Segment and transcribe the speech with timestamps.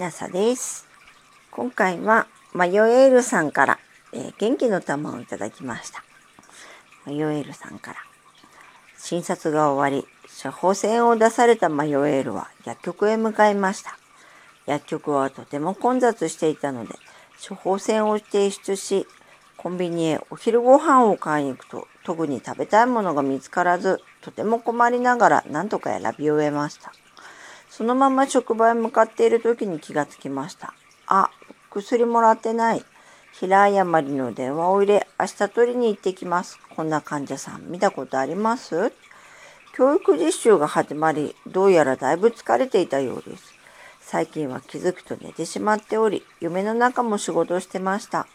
[0.00, 0.88] なさです。
[1.50, 3.78] 今回はマヨエールさんから、
[4.14, 6.02] えー、元気の玉をいただきました。
[7.04, 7.98] マヨエールさんから。
[8.96, 10.08] 診察が終わり、
[10.42, 13.98] 処方箋を出されたマヨエールは薬局へ向かいました。
[14.64, 16.94] 薬局はとても混雑していたので、
[17.46, 19.06] 処方箋を提出し、
[19.58, 26.90] コンビニへお昼ご飯を買いに行くと、特に食べたいものが見つからず、とても困りながら何とか選び終えました。
[27.70, 30.74] そのまま職場へ向かっている時に気がつきました。
[31.06, 31.30] あ、
[31.70, 32.84] 薬もらってない。
[33.32, 36.58] 平誤りの電話を入れ、明日取りに行ってきます。
[36.76, 38.92] こんな患者さん見たことあります？
[39.72, 43.54] 教育実習が始まり、どうやらだいぶ疲れていたようです。
[44.00, 48.26] 最近は気づくと寝てしまっており、夢の中も仕事をしてました。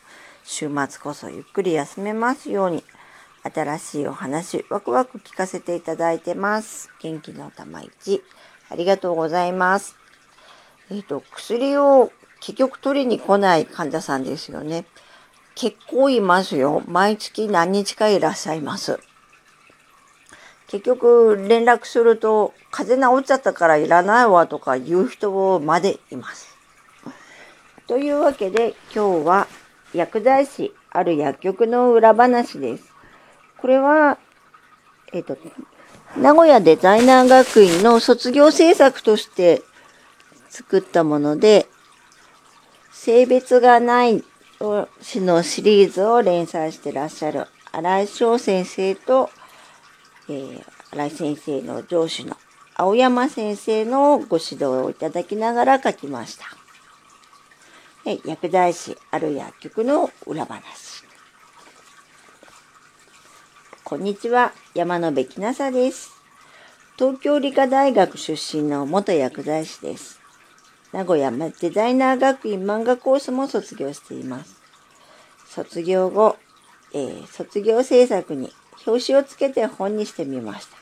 [0.46, 2.84] 週末こそゆっくり休めますように。
[3.44, 6.90] 新しいお話、ワクワク聞かせていただいてます。
[7.02, 8.24] 元気の玉一。
[8.70, 9.96] ありがとうございます。
[10.92, 14.86] えっ、ー、と、薬を結局取りに来ない患者さんですよね。
[15.56, 16.84] 結構いますよ。
[16.88, 19.00] 毎月何日かいらっしゃいます。
[20.68, 26.56] 結局連絡すると、風邪治っちゃったからいらないわとか言う人までいます。
[27.88, 29.48] というわけで今日は
[29.94, 32.92] 薬剤師ある薬局の裏話です。
[33.58, 34.18] これは、
[35.14, 35.38] えっ、ー、と、
[36.18, 39.62] 名古屋デザイナー学院の卒業制作として
[40.50, 41.68] 作ったもので、
[42.92, 44.24] 性別がない
[45.02, 49.30] 詩のシリーズを連載してらっしゃる新井翔先生と、
[50.30, 52.38] えー、新井先生の上司の
[52.76, 56.46] 青山先生のご指導をいただきながら書きました。
[58.24, 61.05] 薬剤師ある薬局の裏話。
[63.88, 66.10] こんにちは、山野辺きなさです。
[66.98, 70.20] 東京理科大学出身の元薬剤師です。
[70.92, 74.60] 名古屋デザイナー学院漫画コースも卒業しています。
[75.46, 76.36] 卒業後、
[76.96, 78.52] えー、卒業制作に
[78.88, 80.78] 表紙をつけて本にしてみました。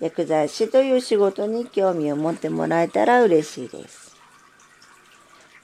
[0.00, 4.16] 薬剤師という仕事に興味を持ってもらえたら嬉しいです。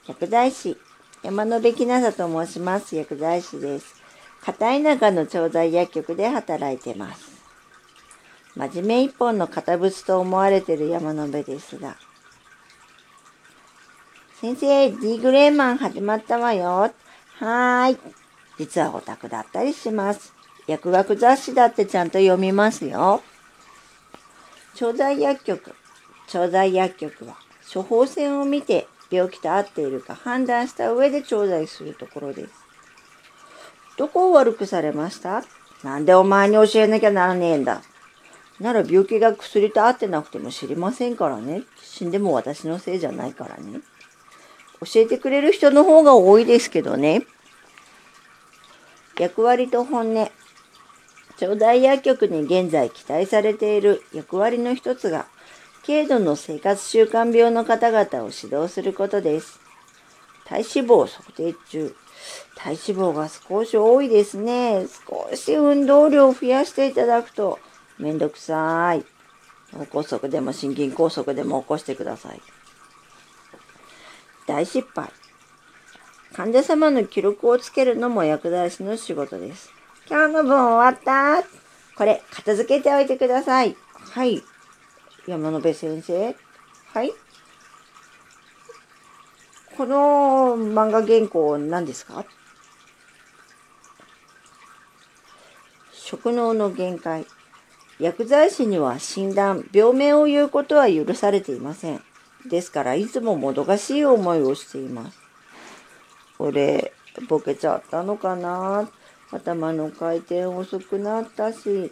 [0.07, 0.77] 薬剤師、
[1.23, 2.95] 山野辺きなさと申します。
[2.95, 4.04] 薬剤師です。
[4.45, 7.31] 片田舎の調剤薬局で働いてます。
[8.55, 11.97] 真面目一本の堅物と思われてる山辺ですが。
[14.39, 16.65] 先生、D グレーマン始まったわよ。
[16.65, 17.97] はーい。
[18.59, 20.31] 実はオタクだったりします。
[20.67, 23.23] 薬学雑誌だってちゃんと読みますよ。
[24.75, 25.73] 調剤薬局。
[26.27, 27.35] 調剤薬局は
[27.73, 32.64] 処方箋を見て病気と合っているか判断した上で調剤するところです。
[33.97, 35.43] どこを悪くされました？
[35.83, 37.81] なんでお前に教えなきゃならねえんだ？
[38.59, 41.63] なら病気が薬と合ってなくても知りませんからね。
[41.81, 43.81] 死んでも私のせいじゃないからね。
[44.81, 47.23] 教えてくれる人の方が多いですけどね。
[49.19, 50.31] 役割と本音。
[51.37, 55.27] 頂戴薬局に現在期待されている役割の一つが、
[55.85, 59.59] 軽度の生活習慣病の方々を指導することです。
[60.45, 61.95] 体脂肪を測定中。
[62.55, 64.85] 体脂肪が少し多いですね。
[65.07, 67.59] 少し運動量を増やしていただくと
[67.99, 69.05] めんどくさい。
[69.73, 72.41] 脳梗塞でも心筋梗塞でも起こしてください。
[74.47, 75.09] 大失敗。
[76.33, 79.71] 患者様の記録をつけるのも薬剤師の仕事です。
[80.09, 81.43] 今日の分終わった
[81.97, 83.75] これ、片付けておいてください。
[84.11, 84.43] はい。
[85.27, 86.35] 山野辺先生。
[86.93, 87.13] はい。
[89.77, 92.23] この漫画原稿何ですか？
[95.91, 97.25] 職能の限界。
[97.99, 102.01] 薬剤師には診断、病名を言うことは許されていません。
[102.45, 105.19] ですからいつももどかしい思いをしています。
[106.39, 106.93] 俺、
[107.27, 108.89] ボケちゃったのかな？
[109.31, 111.91] 頭の回転遅くなったし、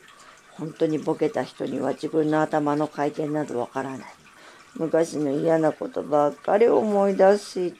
[0.51, 4.13] 本当にボケた人には自分の頭の回転などわからない。
[4.75, 7.75] 昔の嫌なことばっかり思い出し、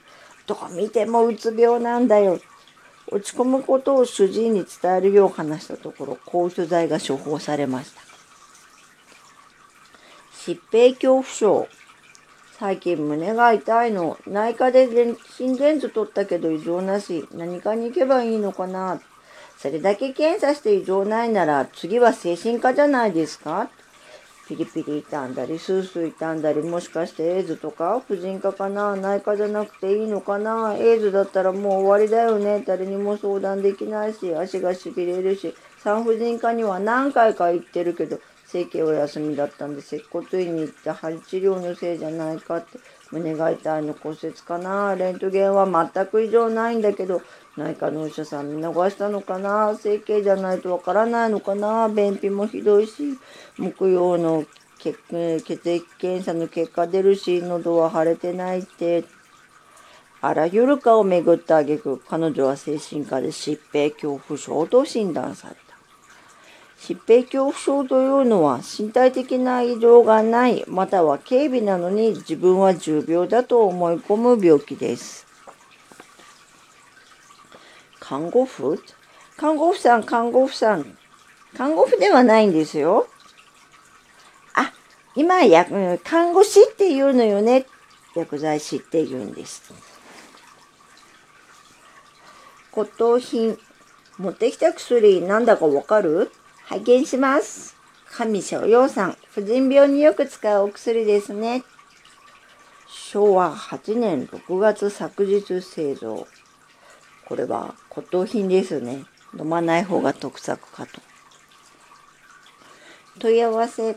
[0.46, 2.38] どう見てもうつ病なんだよ。
[3.08, 8.00] 落ち込むことを主治医に伝えるよう話したところ、抗うつ剤が処方されました。
[10.32, 11.68] 疾病恐怖症。
[12.58, 14.18] 最近胸が痛いの。
[14.26, 14.88] 内科で
[15.36, 17.26] 心電図取ったけど異常なし。
[17.32, 19.00] 何かに行けばいいのかな。
[19.58, 23.70] それだけ検査して異常ないなら次は精神科じゃないですか
[24.46, 28.94] ピリピリ傷んだり、スースー傷んだり、もしかしてエイズとか婦人科かな？
[28.94, 30.74] 内科じゃなくていいのかな？
[30.78, 32.62] エイズだったらもう終わりだよね？
[32.66, 42.78] 誰にも相談できないし、足がしびれるし、産婦人科には何回か行ってるけど、整形お休みだったんで、接骨院に行って針治療のせいじゃないかって、
[43.10, 44.94] 胸が痛いの骨折かな？
[44.94, 47.22] レントゲンは全く異常ないんだけど
[47.56, 49.76] 内科のお医者さん見逃したのかな？
[49.76, 51.88] 整形じゃないとわからないのかな？
[51.88, 53.18] 便秘もひどいし
[53.58, 54.44] 木曜の
[54.78, 59.04] 血液検査の結果出るし喉は腫れてないって。
[60.20, 65.60] あらゆるかを巡ってあげく彼女は精神科で疾病恐怖症と診断された。
[66.80, 75.23] 疾病恐怖症というのは身体的な異常がないまたは軽微なのに自分は重病だと思い込む病気です。
[78.06, 78.78] 看護婦？
[79.38, 80.98] 看護婦さん、看護婦さん。
[81.56, 83.08] 看護婦ではないんですよ。
[84.52, 84.74] あ、
[85.14, 85.66] 今や、
[86.04, 87.64] 看護師って言うのよね。
[88.14, 89.72] 薬剤師って言うんです。
[92.72, 93.58] 骨董品。
[94.18, 96.30] 持ってきた薬なんだかわかる？
[96.66, 97.74] 拝見します。
[98.10, 99.16] 神所用さん。
[99.30, 101.64] 婦人病によく使うお薬ですね。
[102.86, 106.28] 昭和8年6月昨日製造。
[107.26, 109.04] これは骨董品ですね。
[109.38, 111.00] 飲まない方が得策かと。
[113.18, 113.96] 問い合わせ。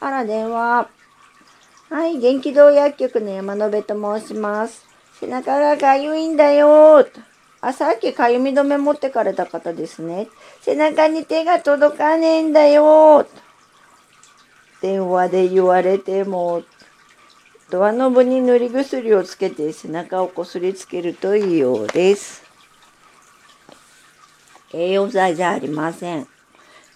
[0.00, 0.88] あら、電話。
[1.90, 4.86] はい、元気堂薬局の山野辺と申します。
[5.18, 7.06] 背中がかゆいんだよ
[7.60, 10.28] あ、さっきかゆみ止め持ってかれた方ですね。
[10.60, 13.26] 背中に手が届かねえんだよ
[14.80, 16.62] 電話で言われても、
[17.70, 22.47] ドアノブに塗り薬をつけて背中をこすりつけるといいようです。
[24.72, 26.26] 栄養剤じゃありません。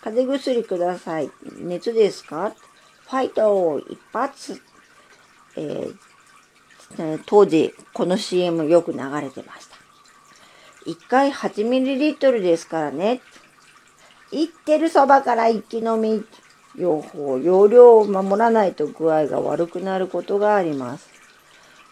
[0.02, 1.30] 風邪薬ください。
[1.60, 2.52] 熱ですか？
[3.08, 4.60] ファイト一発。
[5.56, 9.76] えー、当時、この CM よく流れてました。
[10.86, 13.20] 1回 8ml ですからね。
[14.30, 16.24] いってるそばから一気飲み。
[16.74, 21.10] 用法、容量を守らないと具合が悪くなることがあります。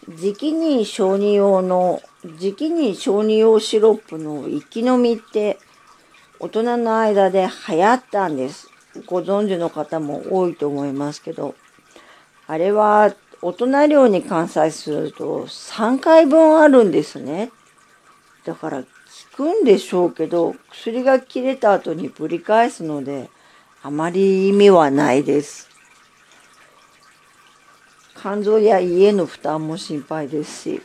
[0.08, 2.00] 時期に小児用の、
[2.38, 5.58] 時期に小児用シロップの一気飲みって
[6.42, 8.70] 大人の間で流行ったんです。
[9.04, 11.54] ご存知の方も多いと思いますけど、
[12.46, 17.50] あれは大人量に換算すると3回分あるんですね。
[18.46, 18.86] だから効
[19.36, 23.28] くんでしょうけど、薬が切れた後にぶり返すので、
[23.82, 25.68] あまり意味はないです。
[28.16, 30.82] 肝臓や胃への負担も心配ですし、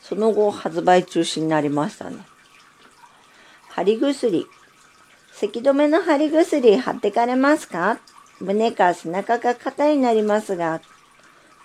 [0.00, 2.26] その後発売中止になりましたね。
[3.74, 4.46] 貼り薬。
[5.32, 7.98] 咳止めの貼り薬貼ってかれますか？
[8.40, 10.80] 胸か背中が硬になりますが、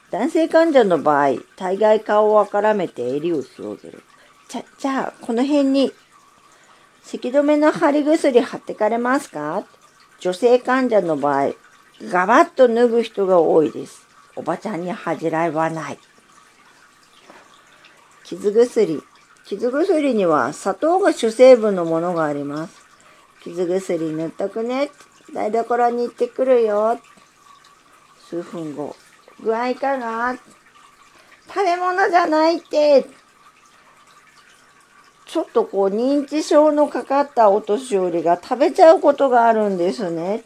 [0.10, 4.02] 男性患者の場合、大概顔をあからめて襟を広げる。
[4.48, 5.94] じゃ、じゃあ、この辺に、
[7.04, 9.68] 咳止めの貼り薬貼ってかれますか？
[10.20, 11.54] 女性患者の場合、
[12.06, 14.08] ガバッと脱ぐ人が多いです。
[14.36, 16.00] おばちゃんに恥じらいはない。
[18.24, 19.04] 傷薬。
[19.50, 22.86] 傷薬には砂糖が主成分のものがあります。
[23.42, 24.92] 傷薬塗っとくね。
[25.34, 27.00] 台所に行ってくるよ。
[28.30, 28.96] 数分後。
[29.44, 30.38] 具合いかが
[31.48, 33.08] 食べ物じゃないって。
[35.26, 40.44] ちょっとこう認知症のかかったお年寄りが食べちゃうことがあるんですね。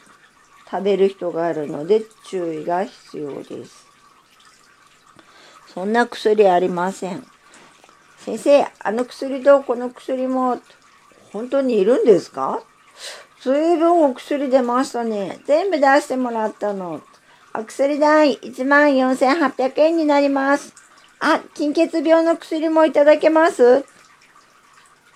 [0.71, 3.86] 食べる人があるので注意が必要です。
[5.74, 7.33] そんな薬ありません。
[8.25, 10.60] 先生、あの薬とこの薬も
[11.32, 12.63] 本当にいるんですか？
[13.42, 15.39] 随分お薬出ましたね。
[15.46, 17.01] 全部出してもらったの。
[17.53, 20.74] お薬代14,800円になります。
[21.20, 23.84] あ、金血病の薬もいただけます？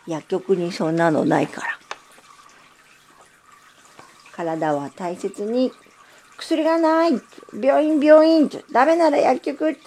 [0.06, 1.68] 薬局にそんなのないから。
[4.34, 5.72] 体は大切に。
[6.38, 7.22] 薬がない。
[7.54, 8.50] 病院病院。
[8.72, 9.78] ダメなら薬局。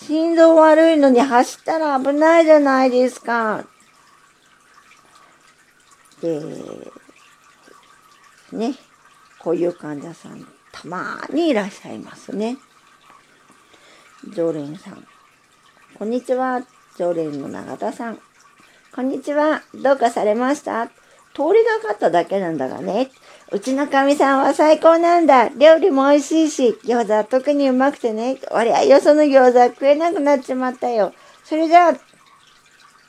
[0.00, 3.66] 心臓悪いのに走ったら危ないじゃないですか。
[6.22, 6.40] で、
[8.52, 8.74] ね、
[9.38, 12.56] こういう患者さん、たまにいらっしゃいますね。
[14.34, 15.06] 常連さん。
[15.98, 16.62] こんにちは。
[16.96, 18.18] 常連の永田さん。
[18.94, 19.62] こんにちは。
[19.74, 20.86] どうかされました？
[20.86, 20.92] 通
[21.54, 23.10] りがかっただけなんだがね。
[23.50, 25.48] うちのかみさんは最高なんだ。
[25.48, 28.36] 料理も美味しいし、餃子は特にうまくてね。
[28.50, 31.14] 俺はよその餃子食えなくなっちまったよ。
[31.44, 31.94] それじゃあ、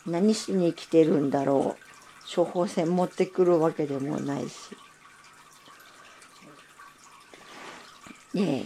[0.06, 2.36] 何しに来てるんだろう。
[2.36, 4.56] 処方箋持ってくるわけでもないし。
[8.34, 8.64] ね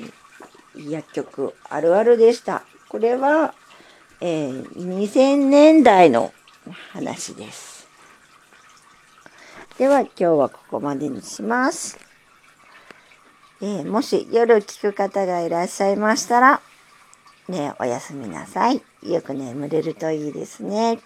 [0.77, 2.63] え、薬局あるあるでした。
[2.87, 3.55] これは、
[4.21, 6.33] えー、2000年代の
[6.91, 7.72] 話です。
[9.77, 11.97] では今日はここまでにします。
[13.59, 16.61] えー、もし夜聞く方がいらっしゃいましたら、
[17.47, 18.83] ねおやすみなさい。
[19.01, 20.99] よく眠れるといいですね。